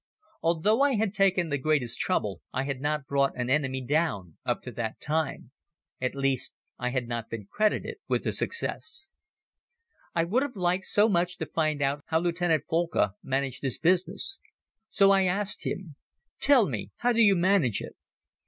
[0.41, 4.63] Although I had taken the greatest trouble, I had not brought an enemy down up
[4.63, 5.51] to that time.
[6.01, 9.11] At least I had not been credited with a success.
[10.15, 14.41] I would have liked so much to find out how Lieutenant Boelcke managed his business.
[14.89, 15.95] So I asked him:
[16.39, 17.95] "Tell me, how do you manage it?"